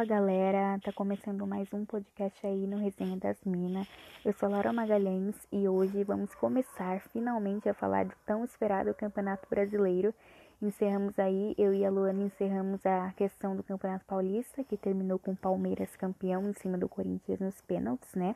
[0.00, 3.86] Fala galera, tá começando mais um podcast aí no Resenha das Minas.
[4.24, 9.46] Eu sou Laura Magalhães e hoje vamos começar finalmente a falar do tão esperado Campeonato
[9.50, 10.14] Brasileiro.
[10.62, 15.32] Encerramos aí, eu e a Luana encerramos a questão do Campeonato Paulista, que terminou com
[15.32, 18.34] o Palmeiras campeão em cima do Corinthians nos pênaltis, né?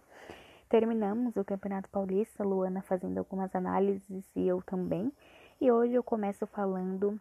[0.68, 5.10] Terminamos o Campeonato Paulista, Luana fazendo algumas análises e eu também.
[5.58, 7.18] E hoje eu começo falando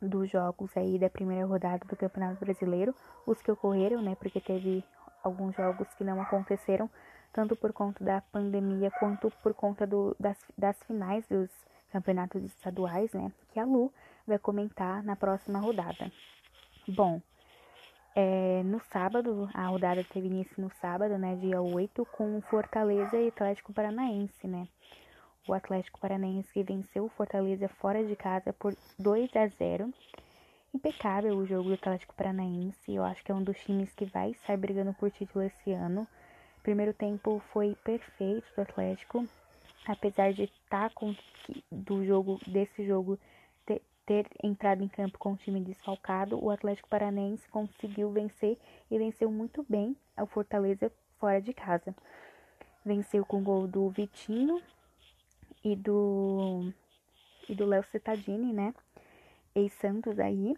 [0.00, 2.94] dos jogos aí da primeira rodada do Campeonato Brasileiro,
[3.26, 4.14] os que ocorreram, né?
[4.14, 4.84] Porque teve
[5.22, 6.88] alguns jogos que não aconteceram,
[7.32, 11.50] tanto por conta da pandemia quanto por conta do, das, das finais dos
[11.90, 13.32] campeonatos estaduais, né?
[13.52, 13.92] Que a Lu
[14.26, 16.10] vai comentar na próxima rodada.
[16.86, 17.20] Bom,
[18.14, 21.36] é, no sábado, a rodada teve início no sábado, né?
[21.36, 24.66] Dia 8, com Fortaleza e Atlético Paranaense, né?
[25.48, 29.92] O Atlético Paranaense que venceu o Fortaleza fora de casa por 2 a 0.
[30.74, 34.30] Impecável o jogo do Atlético Paranaense, eu acho que é um dos times que vai
[34.32, 36.06] estar brigando por título esse ano.
[36.62, 39.26] Primeiro tempo foi perfeito do Atlético,
[39.86, 41.16] apesar de estar tá com
[41.72, 43.18] do jogo desse jogo
[43.64, 48.58] ter, ter entrado em campo com o time desfalcado, o Atlético Paranaense conseguiu vencer
[48.90, 51.94] e venceu muito bem o Fortaleza fora de casa.
[52.84, 54.60] Venceu com o gol do Vitinho
[55.64, 56.72] e do
[57.48, 58.74] e do Léo Cittadini, né?
[59.54, 60.56] Ex-Santos aí.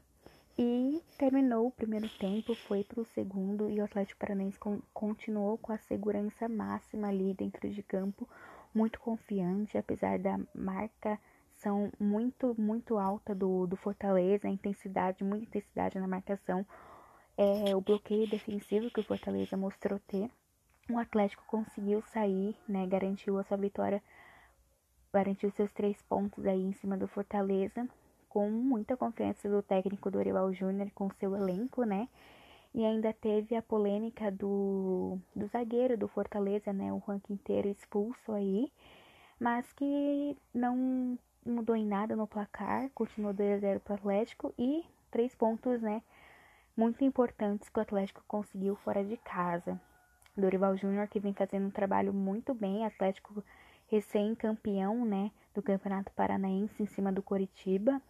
[0.59, 4.59] E terminou o primeiro tempo, foi para o segundo e o Atlético Paranaense
[4.93, 8.29] continuou com a segurança máxima ali dentro de campo,
[8.75, 15.99] muito confiante, apesar da marcação muito, muito alta do, do Fortaleza, a intensidade, muita intensidade
[15.99, 16.67] na marcação,
[17.39, 20.31] é, o bloqueio defensivo que o Fortaleza mostrou ter.
[20.91, 24.03] O Atlético conseguiu sair, né, garantiu a sua vitória
[25.13, 27.89] garantiu seus três pontos aí em cima do Fortaleza,
[28.29, 32.09] com muita confiança do técnico Dorival Júnior com seu elenco, né?
[32.73, 36.93] E ainda teve a polêmica do, do zagueiro do Fortaleza, né?
[36.93, 38.71] O Juan Quinteiro expulso aí,
[39.41, 44.55] mas que não mudou em nada no placar, continuou 2 a 0 para o Atlético
[44.57, 46.01] e três pontos, né?
[46.77, 49.81] Muito importantes que o Atlético conseguiu fora de casa.
[50.37, 53.43] Dorival Júnior que vem fazendo um trabalho muito bem, Atlético
[53.91, 58.01] recém-campeão, né, do Campeonato Paranaense em cima do Coritiba.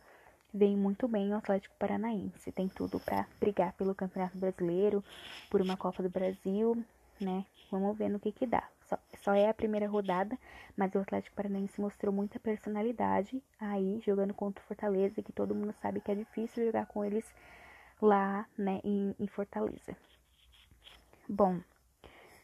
[0.53, 5.03] Vem muito bem o Atlético Paranaense, tem tudo para brigar pelo Campeonato Brasileiro,
[5.49, 6.77] por uma Copa do Brasil,
[7.21, 7.45] né?
[7.71, 8.69] Vamos ver no que que dá.
[8.89, 10.37] Só, só é a primeira rodada,
[10.77, 15.73] mas o Atlético Paranaense mostrou muita personalidade aí jogando contra o Fortaleza, que todo mundo
[15.81, 17.25] sabe que é difícil jogar com eles
[18.03, 19.97] lá, né, em, em Fortaleza.
[21.29, 21.61] Bom,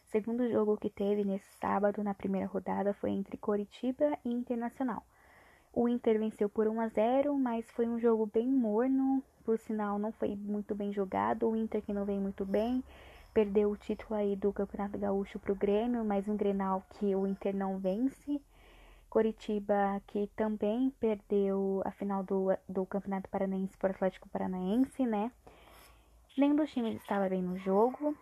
[0.07, 5.05] segundo jogo que teve nesse sábado na primeira rodada foi entre Coritiba e Internacional.
[5.73, 9.99] O Inter venceu por 1 a 0, mas foi um jogo bem morno, por sinal
[9.99, 11.49] não foi muito bem jogado.
[11.49, 12.83] O Inter que não vem muito bem,
[13.35, 17.27] perdeu o título aí do Campeonato Gaúcho para o Grêmio, mas um Grenal que o
[17.27, 18.41] Inter não vence.
[19.11, 25.31] Coritiba que também perdeu a final do, do Campeonato Paranaense para o Atlético Paranaense, né?
[26.37, 28.17] Nenhum dos times estava bem no jogo.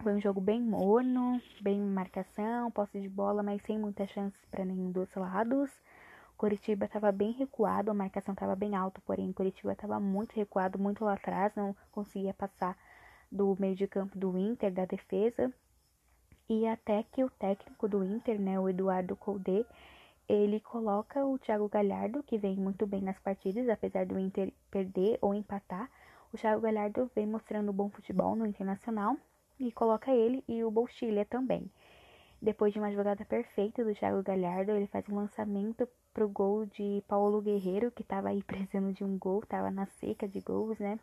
[0.00, 4.64] Foi um jogo bem morno, bem marcação, posse de bola, mas sem muitas chances para
[4.64, 5.72] nenhum dos lados.
[6.36, 11.04] Curitiba estava bem recuado, a marcação estava bem alta, porém Curitiba estava muito recuado, muito
[11.04, 12.78] lá atrás, não conseguia passar
[13.30, 15.52] do meio de campo do Inter, da defesa.
[16.48, 19.66] E até que o técnico do Inter, né, o Eduardo Colde,
[20.28, 25.18] ele coloca o Thiago Galhardo, que vem muito bem nas partidas, apesar do Inter perder
[25.20, 25.90] ou empatar.
[26.32, 29.16] O Thiago Galhardo vem mostrando bom futebol no Internacional
[29.58, 31.70] e coloca ele e o Bolchilha também.
[32.40, 37.02] Depois de uma jogada perfeita do Thiago Galhardo, ele faz um lançamento pro gol de
[37.08, 40.98] Paulo Guerreiro, que estava aí precisando de um gol, estava na seca de gols, né?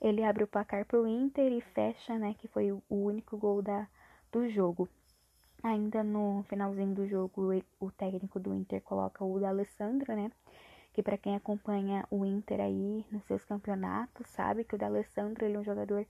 [0.00, 3.86] Ele abre o placar pro Inter e fecha, né, que foi o único gol da,
[4.32, 4.88] do jogo.
[5.62, 10.32] Ainda no finalzinho do jogo, o técnico do Inter coloca o D'Alessandro, né?
[10.92, 15.56] Que para quem acompanha o Inter aí nos seus campeonatos, sabe que o D'Alessandro ele
[15.56, 16.06] é um jogador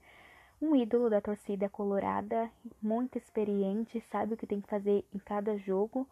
[0.60, 2.50] um ídolo da torcida colorada,
[2.82, 6.06] muito experiente, sabe o que tem que fazer em cada jogo.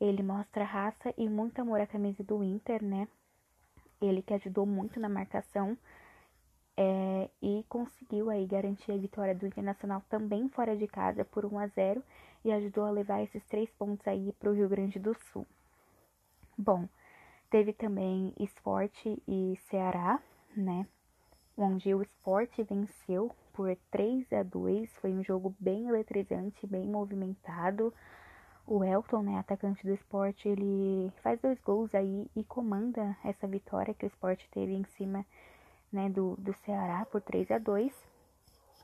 [0.00, 3.06] Ele mostra raça e muito amor à camisa do Inter, né?
[4.00, 5.78] Ele que ajudou muito na marcação
[6.76, 11.58] é, e conseguiu aí garantir a vitória do Internacional também fora de casa por 1
[11.58, 12.02] a 0
[12.44, 15.46] e ajudou a levar esses três pontos aí para o Rio Grande do Sul.
[16.58, 16.88] Bom,
[17.48, 20.20] teve também Esporte e Ceará,
[20.54, 20.86] né?
[21.56, 24.94] Onde o Esporte venceu por 3 a 2.
[24.98, 27.92] Foi um jogo bem eletrizante, bem movimentado.
[28.66, 33.94] O Elton, né, atacante do esporte, ele faz dois gols aí e comanda essa vitória
[33.94, 35.24] que o esporte teve em cima
[35.90, 37.92] né, do, do Ceará por 3 a 2.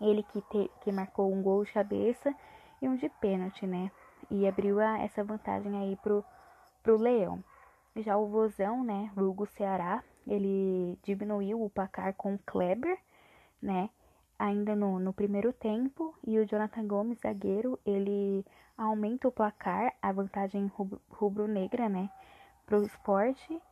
[0.01, 2.35] Ele que, te, que marcou um gol de cabeça
[2.81, 3.91] e um de pênalti, né?
[4.31, 6.25] E abriu a, essa vantagem aí pro,
[6.83, 7.45] pro Leão.
[7.97, 9.13] Já o Vozão, né?
[9.17, 12.99] Hugo Ceará, ele diminuiu o placar com o Kleber,
[13.61, 13.91] né?
[14.43, 16.12] Ainda no, no primeiro tempo.
[16.27, 18.44] E o Jonathan Gomes, zagueiro, ele
[18.77, 20.69] aumenta o placar, a vantagem
[21.09, 22.11] rubro-negra, né?
[22.67, 23.62] Pro esporte.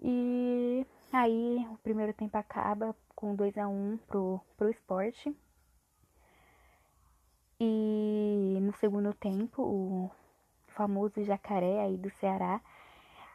[0.00, 5.36] E aí o primeiro tempo acaba com 2 a 1 um pro, pro esporte.
[7.60, 10.10] E no segundo tempo, o
[10.68, 12.58] famoso jacaré aí do Ceará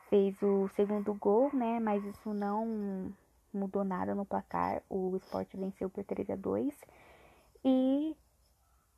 [0.09, 1.79] fez o segundo gol, né?
[1.79, 3.13] Mas isso não
[3.53, 4.81] mudou nada no placar.
[4.89, 6.73] O esporte venceu por 3 a 2
[7.63, 8.15] E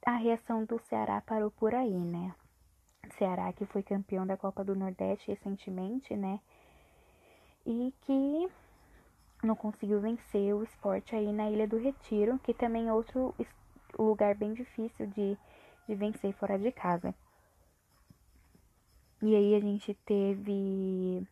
[0.05, 2.33] a reação do Ceará parou por aí, né?
[3.17, 6.39] Ceará que foi campeão da Copa do Nordeste recentemente, né?
[7.65, 8.49] E que
[9.43, 13.35] não conseguiu vencer o esporte aí na Ilha do Retiro, que também é outro
[13.97, 15.37] lugar bem difícil de,
[15.87, 17.13] de vencer fora de casa.
[19.21, 21.25] E aí a gente teve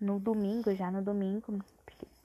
[0.00, 1.60] no domingo, já no domingo,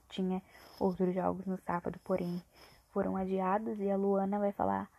[0.08, 0.42] tinha
[0.78, 2.42] outros jogos no sábado, porém
[2.90, 4.90] foram adiados e a Luana vai falar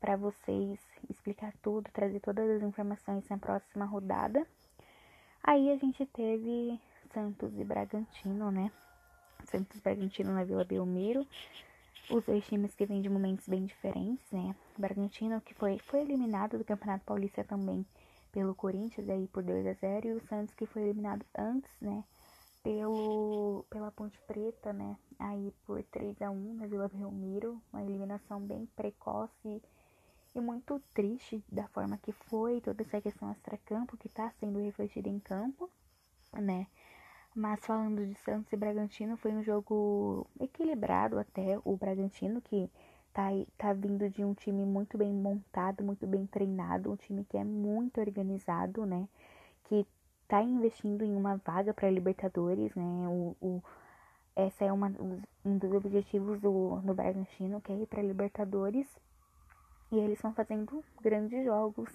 [0.00, 0.78] para vocês,
[1.08, 4.46] explicar tudo, trazer todas as informações na próxima rodada.
[5.42, 6.80] Aí a gente teve
[7.12, 8.70] Santos e Bragantino, né?
[9.44, 11.26] Santos e Bragantino na Vila Belmiro.
[12.10, 14.54] Os dois times que vêm de momentos bem diferentes, né?
[14.76, 17.84] Bragantino que foi, foi eliminado do Campeonato Paulista também
[18.36, 22.04] pelo Corinthians aí por 2 a 0 e o Santos que foi eliminado antes, né,
[22.66, 28.40] pelo pela Ponte Preta, né, aí por 3 a 1 na Vila Belmiro, uma eliminação
[28.40, 29.62] bem precoce
[30.34, 35.08] e muito triste da forma que foi, toda essa questão extra-campo que está sendo refletida
[35.08, 35.70] em campo,
[36.32, 36.66] né?
[37.36, 42.68] Mas falando de Santos e Bragantino, foi um jogo equilibrado até o Bragantino que
[43.12, 47.36] tá, tá vindo de um time muito bem montado, muito bem treinado, um time que
[47.36, 49.08] é muito organizado, né?
[49.64, 49.86] Que
[50.28, 53.08] tá investindo em uma vaga para Libertadores, né?
[53.08, 53.62] O, o,
[54.34, 54.92] essa é uma,
[55.44, 58.86] um dos objetivos do, do Bragantino, que é ir para Libertadores.
[59.90, 61.90] E eles estão fazendo grandes jogos.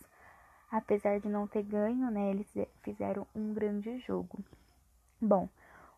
[0.72, 2.31] Apesar de não ter ganho, né?
[2.31, 2.48] Eles
[2.81, 4.39] fizeram um grande jogo.
[5.22, 5.50] Bom,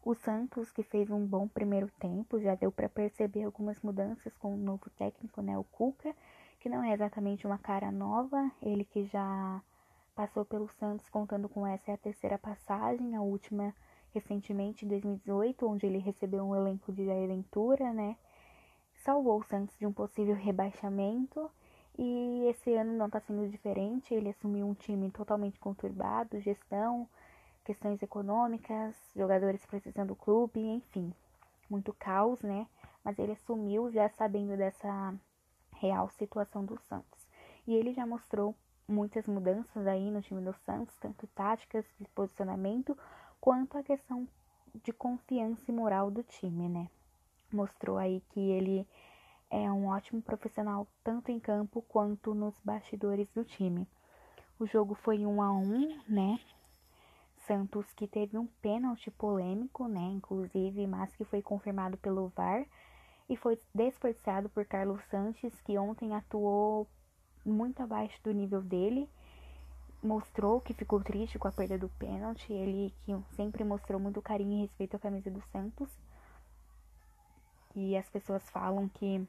[0.05, 4.53] o Santos, que fez um bom primeiro tempo, já deu para perceber algumas mudanças com
[4.53, 6.13] o novo técnico, né, o Cuca,
[6.59, 9.61] que não é exatamente uma cara nova, ele que já
[10.15, 13.73] passou pelo Santos contando com essa é a terceira passagem, a última
[14.13, 18.15] recentemente em 2018, onde ele recebeu um elenco de Jair Ventura, né?
[19.03, 21.49] Salvou o Santos de um possível rebaixamento
[21.97, 27.07] e esse ano não está sendo diferente, ele assumiu um time totalmente conturbado, gestão,
[27.65, 31.13] questões econômicas, jogadores precisando do clube, enfim,
[31.69, 32.67] muito caos, né?
[33.03, 35.13] Mas ele assumiu já sabendo dessa
[35.75, 37.27] real situação do Santos.
[37.67, 38.55] E ele já mostrou
[38.87, 42.97] muitas mudanças aí no time do Santos, tanto táticas de posicionamento,
[43.39, 44.27] quanto a questão
[44.83, 46.89] de confiança e moral do time, né?
[47.51, 48.87] Mostrou aí que ele
[49.49, 53.87] é um ótimo profissional tanto em campo quanto nos bastidores do time.
[54.59, 56.39] O jogo foi um a um, né?
[57.45, 62.65] Santos que teve um pênalti polêmico, né, inclusive, mas que foi confirmado pelo VAR
[63.29, 66.87] e foi desperdiçado por Carlos Sanches, que ontem atuou
[67.45, 69.09] muito abaixo do nível dele.
[70.01, 74.57] Mostrou que ficou triste com a perda do pênalti, ele que sempre mostrou muito carinho
[74.57, 75.89] e respeito à camisa do Santos.
[77.75, 79.25] E as pessoas falam que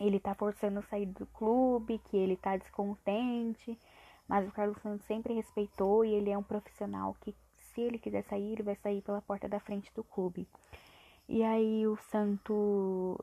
[0.00, 3.78] ele tá forçando sair do clube, que ele tá descontente,
[4.28, 8.22] mas o Carlos Santos sempre respeitou e ele é um profissional que, se ele quiser
[8.24, 10.46] sair, ele vai sair pela porta da frente do clube.
[11.28, 13.18] E aí o Santos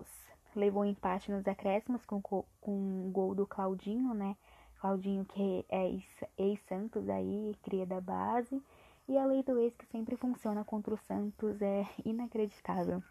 [0.59, 4.35] levou empate nos acréscimos com, com um gol do Claudinho, né?
[4.79, 5.97] Claudinho que é
[6.37, 8.61] ex-Santos aí, cria da base.
[9.07, 13.03] E a lei do ex que sempre funciona contra o Santos é inacreditável.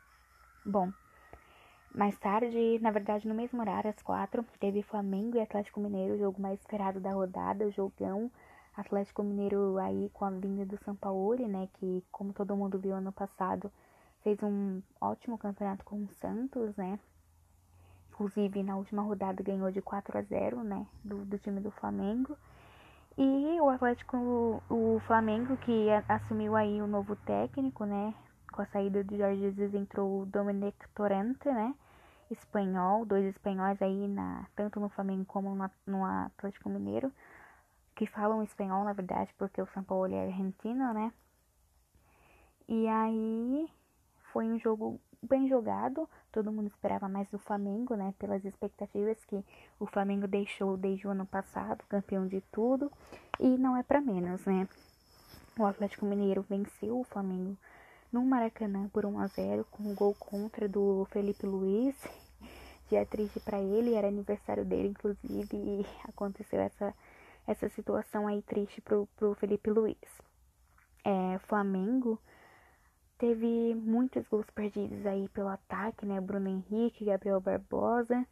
[0.65, 0.91] Bom,
[1.95, 6.19] mais tarde, na verdade, no mesmo horário, às quatro, teve Flamengo e Atlético Mineiro, o
[6.19, 8.31] jogo mais esperado da rodada, jogão.
[8.75, 11.69] Atlético Mineiro aí com a vinda do São Paulo, né?
[11.75, 13.71] Que, como todo mundo viu ano passado,
[14.23, 16.99] fez um ótimo campeonato com o Santos, né?
[18.12, 20.87] Inclusive, na última rodada ganhou de 4 a 0, né?
[21.02, 22.37] Do, do time do Flamengo.
[23.16, 28.14] E o Atlético, o, Flamengo, que assumiu aí o novo técnico, né?
[28.52, 31.75] Com a saída de Jorge Jesus entrou o Dominic Torrente, né?
[32.33, 35.54] espanhol, dois espanhóis aí, na, tanto no Flamengo como
[35.87, 37.12] no Atlético Mineiro,
[37.95, 41.12] que falam espanhol, na verdade, porque o São Paulo é argentino, né?
[42.69, 43.69] E aí
[44.33, 49.45] foi um jogo bem jogado, todo mundo esperava mais do Flamengo, né, pelas expectativas que
[49.79, 52.91] o Flamengo deixou desde o ano passado, campeão de tudo,
[53.38, 54.69] e não é para menos, né.
[55.59, 57.57] O Atlético Mineiro venceu o Flamengo
[58.11, 61.95] no Maracanã por 1 a 0 com um gol contra do Felipe Luiz.
[62.88, 66.95] Dia triste para ele, era aniversário dele inclusive, e aconteceu essa
[67.47, 69.97] essa situação aí triste pro, pro Felipe Luiz.
[71.05, 72.19] É, Flamengo
[73.23, 76.21] teve muitos gols perdidos aí pelo ataque, né?
[76.21, 78.26] Bruno Henrique, Gabriel Barbosa,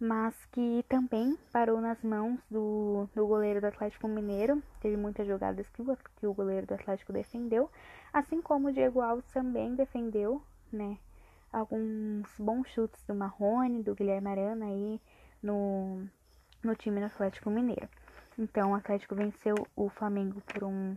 [0.00, 4.62] mas que também parou nas mãos do, do goleiro do Atlético Mineiro.
[4.80, 7.70] Teve muitas jogadas que o, que o goleiro do Atlético defendeu,
[8.10, 10.96] assim como o Diego Alves também defendeu, né?
[11.52, 14.98] Alguns bons chutes do Marrone, do Guilherme Arana aí
[15.42, 16.02] no,
[16.64, 17.86] no time do Atlético Mineiro.
[18.38, 20.96] Então o Atlético venceu o Flamengo por um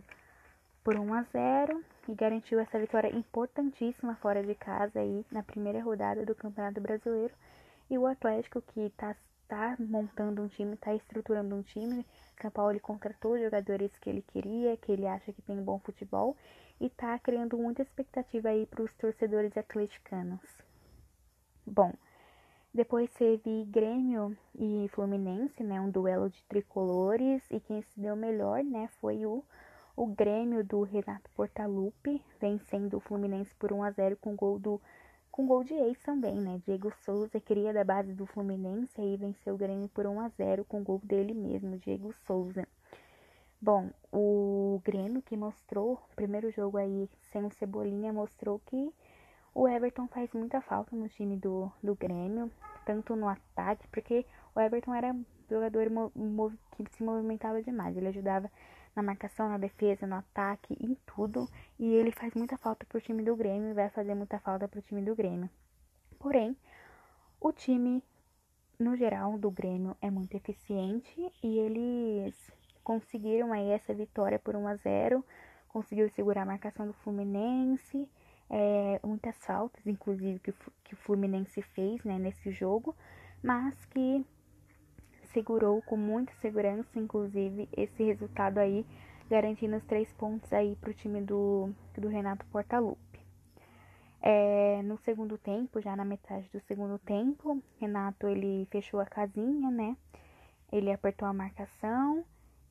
[0.82, 5.82] por 1 a 0 e garantiu essa vitória importantíssima fora de casa aí na primeira
[5.82, 7.34] rodada do Campeonato Brasileiro.
[7.88, 9.14] E o Atlético que está
[9.48, 12.06] tá montando um time, está estruturando um time.
[12.40, 16.36] São Paulo contratou jogadores que ele queria, que ele acha que tem bom futebol
[16.80, 20.40] e está criando muita expectativa aí para os torcedores atleticanos.
[21.66, 21.92] Bom,
[22.74, 28.64] depois teve Grêmio e Fluminense, né, um duelo de tricolores e quem se deu melhor,
[28.64, 29.44] né, foi o
[29.96, 34.80] o Grêmio do Renato Portaluppi, vencendo o Fluminense por 1 a 0 com gol do
[35.30, 36.60] com gol de ex também, né?
[36.66, 40.64] Diego Souza, cria da base do Fluminense, aí venceu o Grêmio por 1 a 0
[40.66, 42.68] com gol dele mesmo, Diego Souza.
[43.58, 48.92] Bom, o Grêmio que mostrou, primeiro jogo aí sem o Cebolinha, mostrou que
[49.54, 52.50] o Everton faz muita falta no time do, do Grêmio,
[52.84, 55.86] tanto no ataque, porque o Everton era um jogador
[56.76, 58.50] que se movimentava demais, ele ajudava
[58.94, 61.48] na marcação, na defesa, no ataque, em tudo.
[61.78, 64.82] E ele faz muita falta pro time do Grêmio e vai fazer muita falta pro
[64.82, 65.48] time do Grêmio.
[66.18, 66.56] Porém,
[67.40, 68.02] o time,
[68.78, 72.34] no geral, do Grêmio é muito eficiente e eles
[72.84, 75.24] conseguiram aí essa vitória por 1 a 0
[75.72, 78.06] conseguiu segurar a marcação do Fluminense,
[78.50, 80.52] é, muitas faltas, inclusive, que,
[80.84, 82.94] que o Fluminense fez né, nesse jogo,
[83.42, 84.24] mas que
[85.32, 88.86] segurou com muita segurança, inclusive, esse resultado aí,
[89.28, 93.20] garantindo os três pontos aí para o time do, do Renato Portaluppi.
[94.20, 99.68] É, no segundo tempo, já na metade do segundo tempo, Renato ele fechou a casinha,
[99.70, 99.96] né?
[100.70, 102.24] Ele apertou a marcação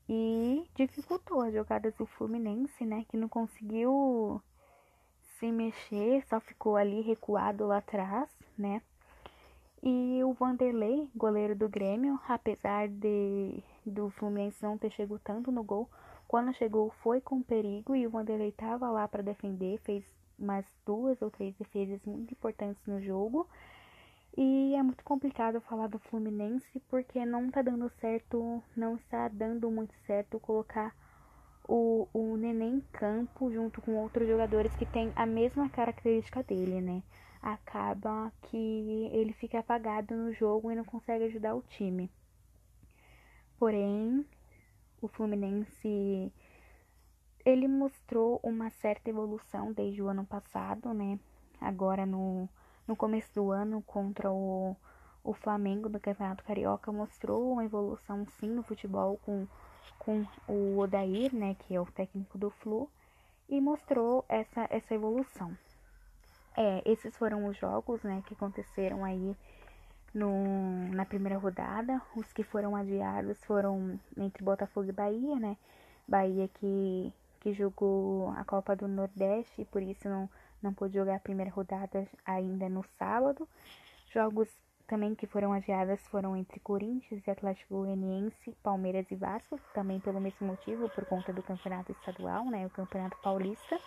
[0.07, 3.05] e dificultou as jogadas do Fluminense, né?
[3.09, 4.41] Que não conseguiu
[5.39, 8.81] se mexer, só ficou ali recuado lá atrás, né?
[9.83, 15.63] E o Vanderlei, goleiro do Grêmio, apesar de do Fluminense não ter chegado tanto no
[15.63, 15.89] gol,
[16.27, 20.05] quando chegou foi com perigo e o Vanderlei estava lá para defender, fez
[20.37, 23.49] umas duas ou três defesas muito importantes no jogo.
[24.37, 29.69] E é muito complicado falar do Fluminense porque não tá dando certo, não está dando
[29.71, 30.95] muito certo colocar
[31.67, 36.79] o, o Nenê em campo junto com outros jogadores que têm a mesma característica dele,
[36.81, 37.01] né?
[37.41, 42.09] Acaba que ele fica apagado no jogo e não consegue ajudar o time.
[43.57, 44.25] Porém,
[45.01, 46.31] o Fluminense
[47.43, 51.19] ele mostrou uma certa evolução desde o ano passado, né?
[51.59, 52.47] Agora no,
[52.87, 54.75] no começo do ano contra o,
[55.23, 59.47] o Flamengo do Campeonato Carioca mostrou uma evolução sim no futebol com,
[59.99, 62.89] com o Odair, né, que é o técnico do Flu,
[63.47, 65.55] e mostrou essa, essa evolução.
[66.55, 69.35] É, esses foram os jogos, né, que aconteceram aí
[70.13, 72.01] no, na primeira rodada.
[72.15, 75.57] Os que foram adiados foram entre Botafogo e Bahia, né?
[76.07, 80.29] Bahia que, que jogou a Copa do Nordeste e por isso não,
[80.61, 83.47] não pôde jogar a primeira rodada ainda no sábado.
[84.13, 84.49] Jogos
[84.87, 90.19] também que foram adiadas foram entre Corinthians e Atlético Goianiense, Palmeiras e Vasco, também pelo
[90.19, 93.79] mesmo motivo, por conta do campeonato estadual, né, o campeonato paulista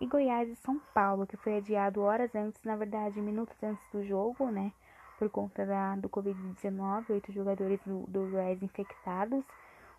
[0.00, 4.04] e Goiás e São Paulo, que foi adiado horas antes, na verdade, minutos antes do
[4.04, 4.72] jogo, né?
[5.18, 9.42] Por conta da, do Covid-19, oito jogadores do, do Goiás infectados,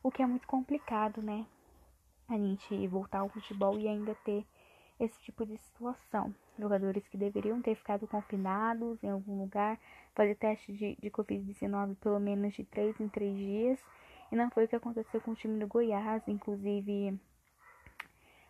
[0.04, 1.46] o que é muito complicado, né?
[2.30, 4.46] A gente voltar ao futebol e ainda ter
[5.00, 6.34] esse tipo de situação.
[6.60, 9.80] Jogadores que deveriam ter ficado confinados em algum lugar,
[10.14, 13.80] fazer teste de, de Covid-19 pelo menos de três em três dias.
[14.32, 17.18] E não foi o que aconteceu com o time do Goiás, inclusive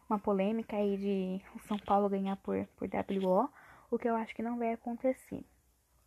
[0.10, 3.50] uma polêmica aí de o São Paulo ganhar por, por WO,
[3.90, 5.46] o que eu acho que não vai acontecer.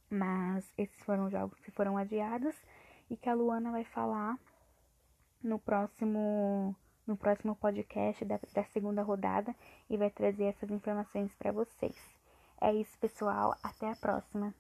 [0.09, 2.57] Mas esses foram jogos que foram adiados
[3.09, 4.39] e que a Luana vai falar
[5.43, 6.75] no próximo
[7.07, 9.55] no próximo podcast da, da segunda rodada
[9.89, 11.97] e vai trazer essas informações para vocês.
[12.61, 13.57] É isso, pessoal.
[13.63, 14.55] Até a próxima.